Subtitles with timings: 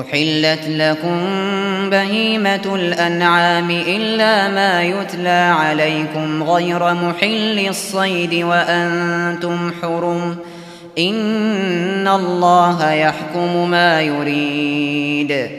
[0.00, 1.20] أحلت لكم
[1.90, 10.36] بهيمة الأنعام إلا ما يتلى عليكم غير محل الصيد وأنتم حرم
[10.98, 15.50] إن الله يحكم ما يريد.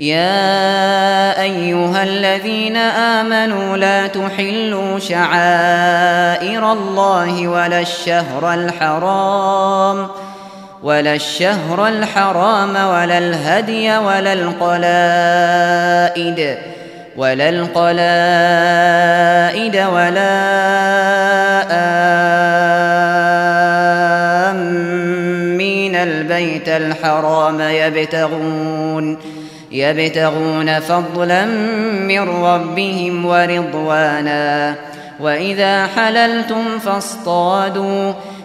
[0.00, 10.27] يا أيها الذين آمنوا لا تحلوا شعائر الله ولا الشهر الحرام ۖ
[10.82, 14.78] ولا الشهر الحرام ولا الهدي ولا القلائد
[17.16, 17.86] ولا القلائد
[19.76, 20.38] ولا
[24.50, 25.94] آمين.
[25.96, 29.18] البيت الحرام يبتغون
[29.72, 31.44] يبتغون فضلا
[32.06, 34.74] من ربهم ورضوانا.
[35.20, 38.12] وإذا حللتم فاصطادوا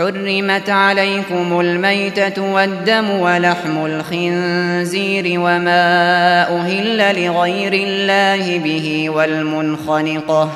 [0.00, 10.50] حرمت عليكم الميتة والدم ولحم الخنزير وما أهل لغير الله به والمنخنقة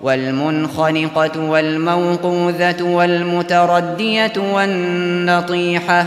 [0.00, 6.06] والمنخنقة والموقوذة والمتردية والنطيحة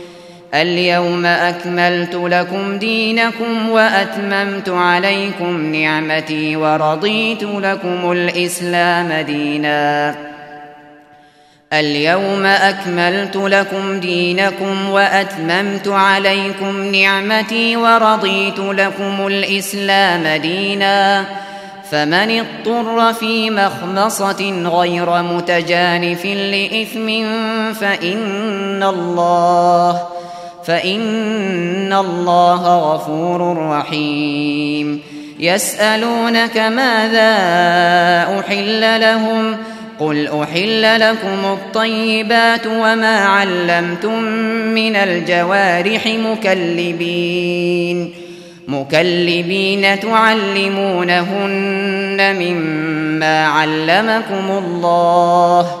[0.53, 10.15] اليوم أكملت لكم دينكم وأتممت عليكم نعمتي ورضيت لكم الإسلام دينا.
[11.73, 21.25] اليوم أكملت لكم دينكم وأتممت عليكم نعمتي ورضيت لكم الإسلام دينا.
[21.91, 27.07] فمن اضطر في مخمصة غير متجانف لإثم
[27.73, 30.10] فإن الله
[30.65, 35.01] فإن الله غفور رحيم.
[35.39, 37.33] يسألونك ماذا
[38.39, 39.57] أحل لهم؟
[39.99, 44.23] قل أحل لكم الطيبات وما علمتم
[44.73, 48.13] من الجوارح مكلبين.
[48.67, 51.37] مكلبين تعلمونهن
[52.39, 55.80] مما علمكم الله.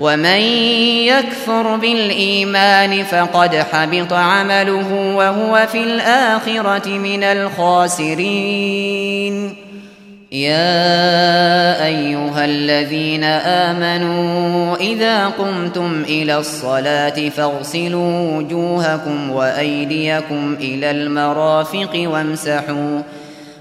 [0.00, 0.40] ومن
[1.10, 8.88] يكفر بالإيمان فقد حبط عمله وهو في الآخرة من الخاسرين.
[10.32, 23.02] يا أيها الذين آمنوا إذا قمتم إلى الصلاة فاغسلوا وجوهكم وأيديكم إلى المرافق وامسحوا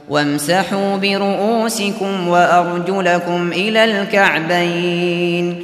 [0.09, 5.63] وامسحوا برؤوسكم وأرجلكم إلى الكعبين.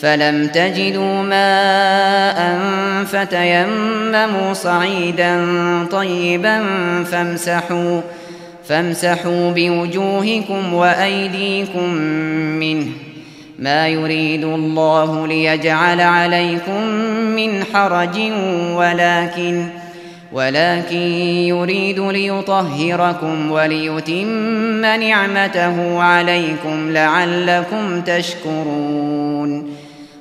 [0.00, 2.58] فلم تجدوا ماء
[3.04, 5.46] فتيمموا صعيدا
[5.90, 6.64] طيبا
[7.04, 8.00] فامسحوا
[8.68, 11.90] فامسحوا بوجوهكم وأيديكم
[12.60, 12.86] منه.
[13.58, 16.84] ما يريد الله ليجعل عليكم
[17.36, 18.18] من حرج
[18.74, 19.66] ولكن
[20.32, 20.96] ولكن
[21.46, 29.79] يريد ليطهركم وليتم نعمته عليكم لعلكم تشكرون.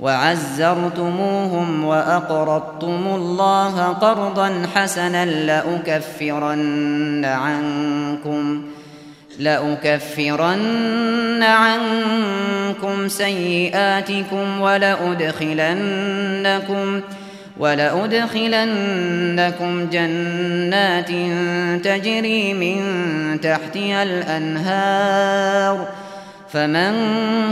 [0.00, 8.62] وعزرتموهم وأقرضتم الله قرضا حسنا لأكفرن عنكم
[9.38, 15.80] لأكفرن عنكم سيئاتكم ولأدخلنكم
[17.58, 18.60] ولأدخلنكم
[19.90, 21.10] جنات
[21.84, 22.80] تجري من
[23.40, 25.99] تحتها الأنهار ۖ
[26.52, 26.92] فمن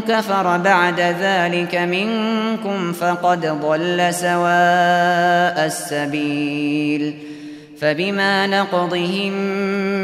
[0.09, 7.15] كفر بعد ذلك منكم فقد ضل سواء السبيل
[7.81, 9.33] فبما نقضهم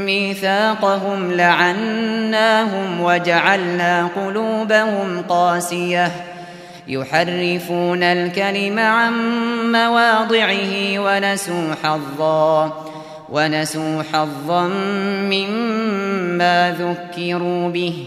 [0.06, 6.11] ميثاقهم لعناهم وجعلنا قلوبهم قاسية
[6.88, 9.13] يحرفون الكلم عن
[9.72, 12.84] مواضعه ونسوا حظا
[13.29, 14.67] ونسوا حظا
[15.31, 18.06] مما ذكروا به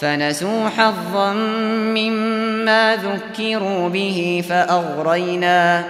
[0.00, 1.32] فنسوا حظا
[1.94, 5.84] مما ذكروا به فأغرينا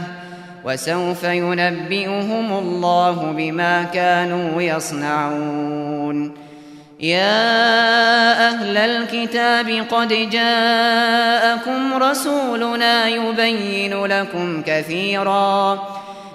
[0.65, 6.35] وسوف ينبئهم الله بما كانوا يصنعون.
[7.01, 16.02] يا أهل الكتاب قد جاءكم رسولنا يبين لكم كثيراً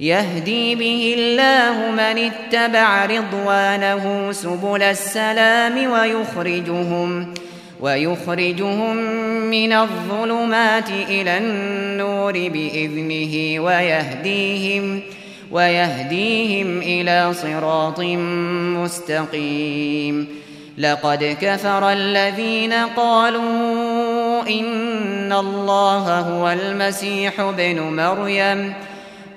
[0.00, 7.34] يهدي به الله من اتبع رضوانه سبل السلام ويخرجهم
[7.80, 8.96] ويخرجهم
[9.50, 15.00] من الظلمات إلى النور بإذنه ويهديهم
[15.50, 18.00] ويهديهم إلى صراط
[18.80, 20.28] مستقيم.
[20.78, 28.74] لقد كفر الذين قالوا إن الله هو المسيح ابن مريم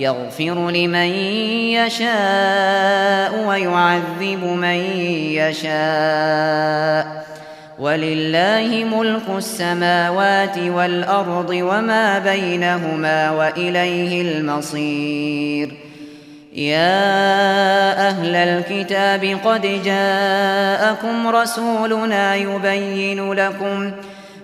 [0.00, 1.10] يغفر لمن
[1.76, 4.80] يشاء ويعذب من
[5.36, 7.20] يشاء.
[7.78, 15.72] ولله ملك السماوات والأرض وما بينهما وإليه المصير.
[16.52, 23.92] يا أهل الكتاب قد جاءكم رسولنا يبين لكم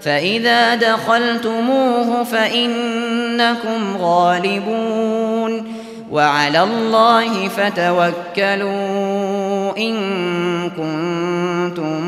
[0.00, 5.74] فإذا دخلتموه فإنكم غالبون
[6.10, 8.68] وعلى الله فتوكلوا
[9.78, 9.94] إن
[10.70, 12.02] كنتم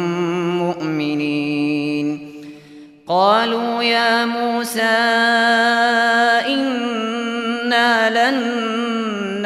[0.58, 2.30] مؤمنين.
[3.08, 4.80] قالوا يا موسى
[6.48, 8.40] إنا لن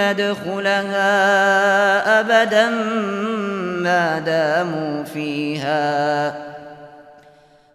[0.00, 1.10] ندخلها
[2.20, 2.70] أبدا
[3.80, 6.53] ما داموا فيها.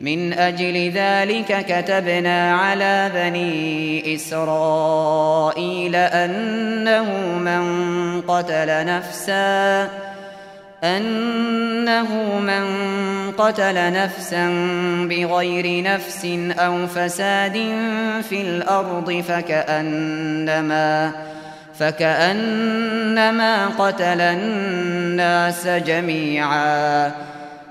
[0.00, 9.88] من أجل ذلك كتبنا على بني إسرائيل أنه من قتل نفسا
[10.84, 12.64] أنه من
[13.38, 14.48] قتل نفسا
[15.10, 16.26] بغير نفس
[16.58, 17.52] أو فساد
[18.28, 21.12] في الأرض فكأنما
[21.78, 27.39] فكأنما قتل الناس جميعاً.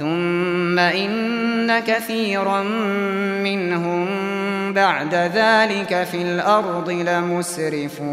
[0.00, 2.62] ثم إن كثيرا
[3.42, 4.06] منهم
[4.72, 8.10] بعد ذلك في الأرض لمسرفون.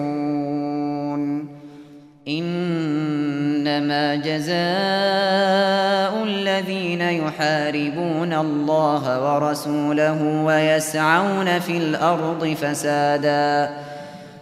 [2.27, 4.53] إنما جزاء
[6.23, 13.69] الذين يحاربون الله ورسوله ويسعون في الأرض فسادا.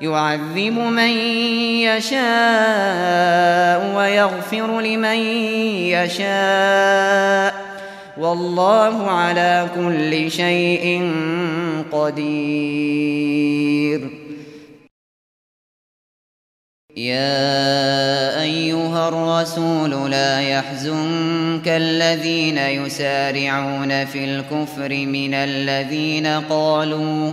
[0.00, 1.10] يعذب من
[1.90, 2.18] يشاء
[3.96, 5.18] ويغفر لمن
[5.94, 7.54] يشاء.
[8.18, 11.12] والله على كل شيء
[11.92, 13.48] قدير.
[16.96, 27.32] يا أيها الرسول لا يحزنك الذين يسارعون في الكفر من الذين قالوا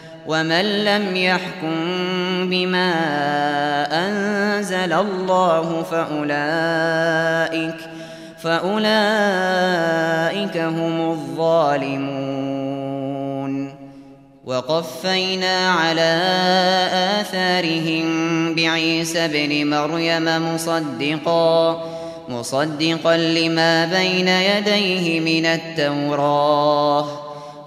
[0.27, 1.75] ومن لم يحكم
[2.49, 2.93] بما
[4.07, 7.75] أنزل الله فأولئك
[8.43, 8.87] فأولئك
[10.57, 12.61] هم الظالمون.
[14.45, 16.21] وقفينا على
[17.21, 18.05] آثارهم
[18.55, 21.83] بعيسى ابن مريم مصدقا
[22.29, 27.30] مصدقا لما بين يديه من التوراه.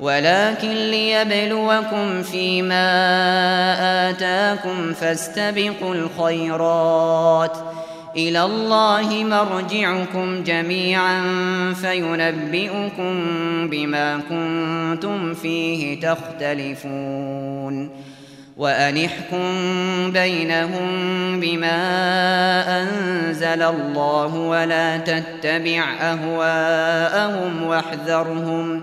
[0.00, 2.86] ولكن ليبلوكم فيما
[4.10, 7.56] آتاكم فاستبقوا الخيرات.
[8.16, 11.22] إلى الله مرجعكم جميعا
[11.80, 13.14] فينبئكم
[13.68, 17.90] بما كنتم فيه تختلفون.
[18.56, 19.52] وأنحكم
[20.12, 20.90] بينهم
[21.40, 21.78] بما
[22.82, 28.82] أنزل الله ولا تتبع أهواءهم واحذرهم.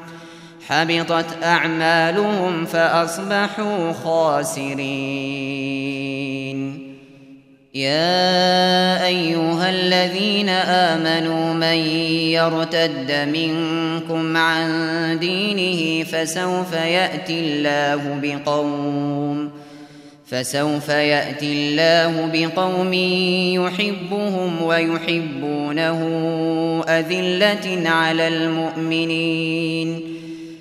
[0.71, 4.81] حبطت أعمالهم فأصبحوا خاسرين.
[7.73, 11.77] يا أيها الذين آمنوا من
[12.35, 19.51] يرتد منكم عن دينه فسوف يأتي الله بقوم
[20.25, 22.93] فسوف يأتي الله بقوم
[23.63, 25.99] يحبهم ويحبونه
[26.87, 30.10] أذلة على المؤمنين.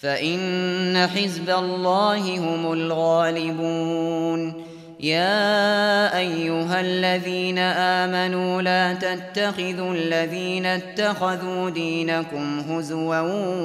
[0.00, 4.64] فإن حزب الله هم الغالبون.
[5.00, 13.20] يا أيها الذين آمنوا لا تتخذوا الذين اتخذوا دينكم هزوا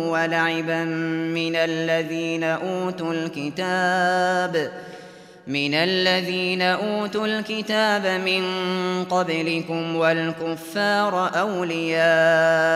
[0.10, 0.84] ولعبا
[1.34, 4.71] من الذين أوتوا الكتاب
[5.48, 8.43] من الذين أوتوا الكتاب من
[9.04, 12.76] قبلكم والكفار أولياء.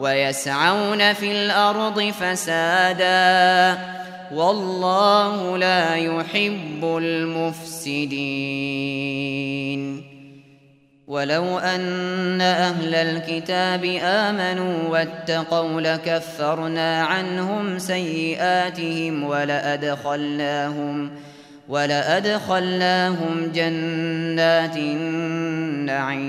[0.00, 3.78] ويسعون في الأرض فسادا.
[4.34, 8.18] والله لا يحب المفسدين.
[11.06, 21.10] ولو أن أهل الكتاب آمنوا واتقوا لكفرنا عنهم سيئاتهم ولأدخلناهم
[21.68, 26.28] ولأدخلناهم جنات النعيم.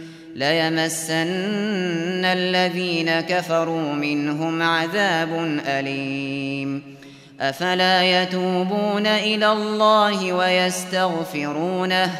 [0.35, 6.95] ليمسن الذين كفروا منهم عذاب أليم.
[7.41, 12.11] أفلا يتوبون إلى الله ويستغفرونه؟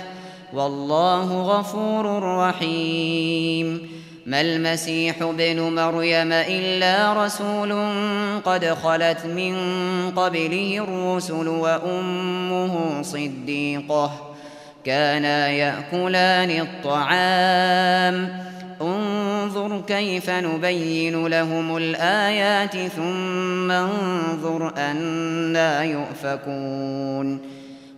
[0.53, 3.91] والله غفور رحيم.
[4.25, 7.73] ما المسيح ابن مريم إلا رسول
[8.45, 9.55] قد خلت من
[10.15, 14.30] قبله الرسل وأمه صديقة.
[14.85, 18.41] كانا يأكلان الطعام.
[18.81, 27.41] انظر كيف نبين لهم الآيات ثم انظر أنا يؤفكون.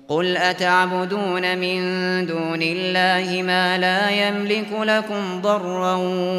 [0.08, 1.80] قل أتعبدون من
[2.26, 5.96] دون الله ما لا يملك لكم ضرا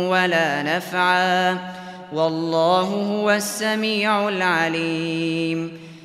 [0.08, 1.58] ولا نفعا.
[2.12, 5.83] والله هو السميع العليم.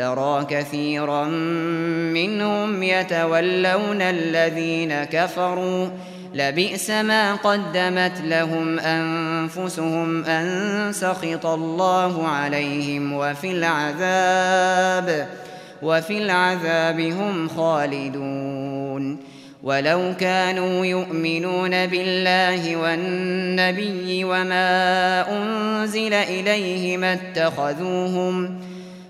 [0.00, 1.24] ترى كثيرا
[2.14, 5.88] منهم يتولون الذين كفروا.
[6.34, 15.28] لبئس ما قدمت لهم أنفسهم أن سخط الله عليهم وفي العذاب
[15.82, 19.18] وفي العذاب هم خالدون.
[19.62, 28.60] ولو كانوا يؤمنون بالله والنبي وما أنزل إليه ما اتخذوهم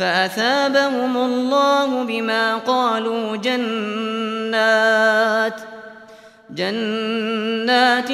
[0.00, 5.54] فأثابهم الله بما قالوا جنات
[6.50, 8.08] جنات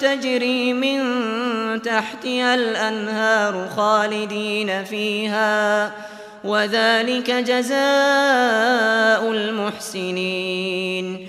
[0.00, 1.02] تجري من
[1.82, 5.92] تحتها الأنهار خالدين فيها
[6.44, 11.28] وذلك جزاء المحسنين.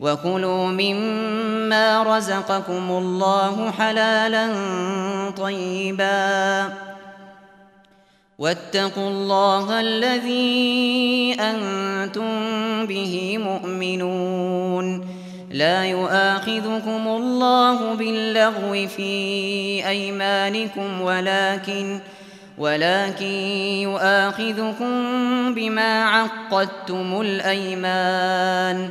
[0.00, 4.50] وكلوا مما رزقكم الله حلالا
[5.36, 6.72] طيبا
[8.38, 12.30] واتقوا الله الذي أنتم
[12.86, 15.06] به مؤمنون
[15.50, 19.12] لا يؤاخذكم الله باللغو في
[19.88, 22.00] أيمانكم ولكن
[22.58, 23.34] ولكن
[23.82, 24.94] يؤاخذكم
[25.54, 28.90] بما عقدتم الأيمان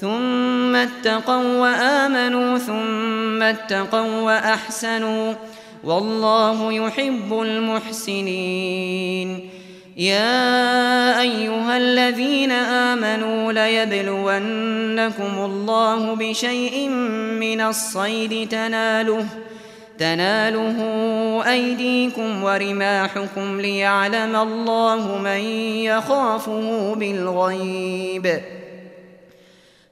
[0.00, 5.34] ثم اتقوا وآمنوا ثم اتقوا وأحسنوا
[5.84, 9.28] والله يحب المحسنين.
[9.96, 16.88] يا أيها الذين آمنوا ليبلونكم الله بشيء
[17.40, 19.26] من الصيد تناله
[19.98, 20.78] تناله
[21.46, 25.40] أيديكم ورماحكم ليعلم الله من
[25.90, 28.40] يخافه بالغيب.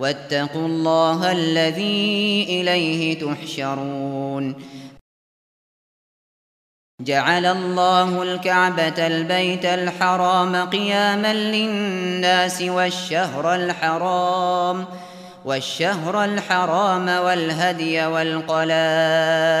[0.00, 4.54] واتقوا الله الذي إليه تحشرون.
[7.00, 14.86] جعل الله الكعبة البيت الحرام قياما للناس والشهر الحرام
[15.44, 19.60] والشهر الحرام والهدي والقلائد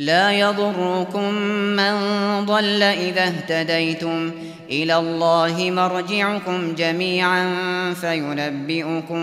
[0.00, 1.34] لا يضركم
[1.76, 1.94] من
[2.46, 4.32] ضل إذا اهتديتم
[4.70, 7.44] إلى الله مرجعكم جميعا
[8.00, 9.22] فينبئكم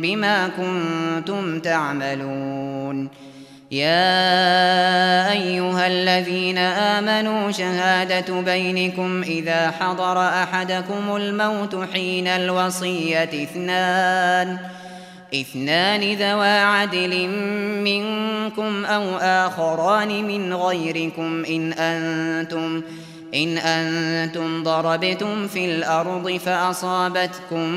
[0.00, 3.08] بما كنتم تعملون.
[3.70, 14.58] يا أيها الذين آمنوا شهادة بينكم إذا حضر أحدكم الموت حين الوصية اثنان.
[15.34, 17.28] اثنان ذوى عدل
[17.84, 22.82] منكم أو آخران من غيركم إن أنتم
[23.34, 27.68] إن أنتم ضربتم في الأرض فأصابتكم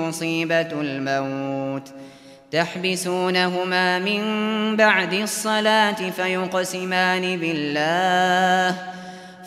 [0.00, 1.90] مصيبة الموت ۖ
[2.50, 4.22] تحبسونهما من
[4.76, 8.76] بعد الصلاة فيقسمان بالله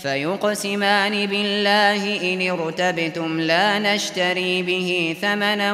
[0.02, 5.74] فيقسمان بالله إن ارتبتم لا نشتري به ثمنا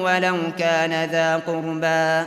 [0.00, 2.26] ولو كان ذا قربا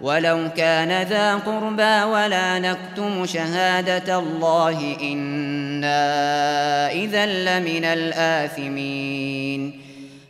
[0.00, 9.80] ولو كان ذا قربا ولا نكتم شهادة الله إنا إذا لمن الآثمين.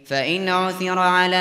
[0.07, 1.37] فإن عثر على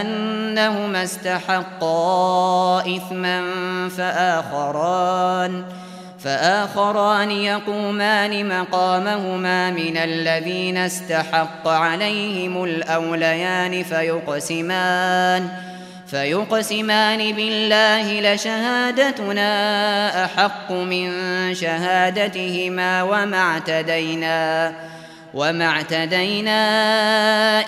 [0.00, 3.42] أنهما استحقا إثما
[3.88, 5.89] فآخران فآخران.
[7.30, 15.48] يقومان مقامهما من الذين استحق عليهم الأوليان فيقسمان
[16.10, 19.50] فيقسمان بالله لشهادتنا
[20.24, 21.10] أحق من
[21.54, 24.72] شهادتهما وما اعتدينا
[25.34, 26.58] وما اعتدينا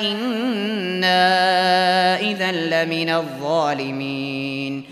[0.00, 1.20] إنا
[2.20, 4.91] إذا لمن الظالمين.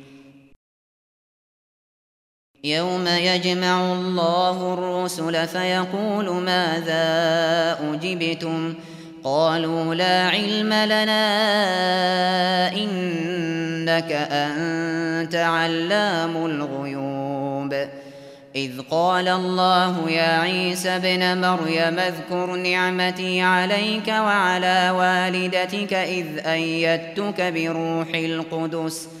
[2.63, 8.73] يوم يجمع الله الرسل فيقول ماذا أجبتم؟
[9.23, 11.23] قالوا لا علم لنا
[12.73, 17.87] إنك أنت علام الغيوب.
[18.55, 28.07] إذ قال الله يا عيسى بن مريم اذكر نعمتي عليك وعلى والدتك إذ أيدتك بروح
[28.15, 29.20] القدس ۖ.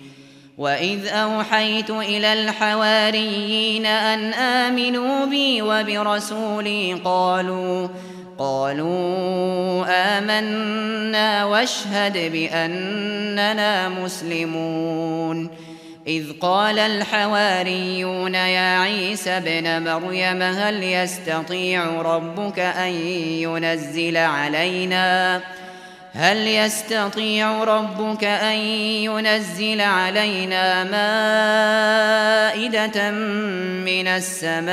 [0.57, 7.87] وإذ أوحيت إلى الحواريين أن آمنوا بي وبرسولي قالوا
[8.37, 9.85] قالوا
[10.17, 15.49] آمنا واشهد بأننا مسلمون
[16.07, 22.91] إذ قال الحواريون يا عيسى ابن مريم هل يستطيع ربك أن
[23.41, 25.41] ينزل علينا؟
[26.13, 30.83] هل يستطيع ربك أن ينزل علينا
[32.53, 34.71] مائدة من السماء؟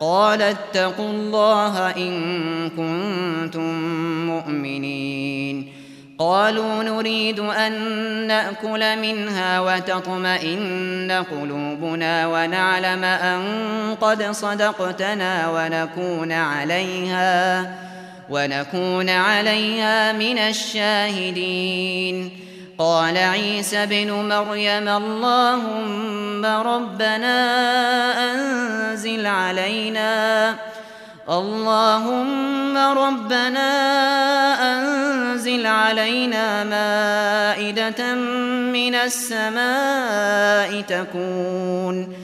[0.00, 3.74] قال اتقوا الله إن كنتم
[4.26, 5.72] مؤمنين.
[6.18, 7.72] قالوا نريد أن
[8.26, 13.42] نأكل منها وتطمئن قلوبنا ونعلم أن
[14.00, 17.64] قد صدقتنا ونكون عليها.
[18.30, 22.30] ونكون عليها من الشاهدين.
[22.78, 27.36] قال عيسى بن مريم اللهم ربنا
[28.32, 30.54] أنزل علينا.
[31.30, 33.70] اللهم ربنا
[34.72, 38.14] أنزل علينا مائدة
[38.72, 42.23] من السماء تكون.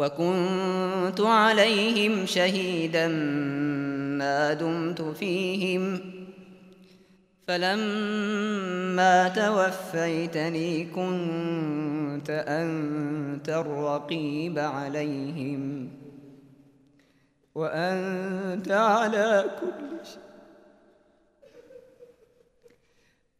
[0.00, 3.08] وكنت عليهم شهيدا
[4.18, 6.00] ما دمت فيهم.
[7.46, 15.88] فلما توفيتني كنت أنت الرقيب عليهم.
[17.54, 20.22] وأنت على كل شيء.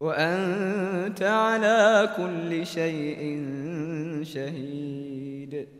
[0.01, 3.45] وأنت على كل شيء
[4.23, 5.80] شهيد.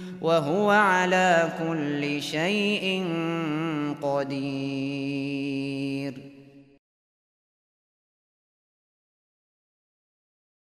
[0.21, 3.05] وهو على كل شيء
[4.01, 5.51] قدير.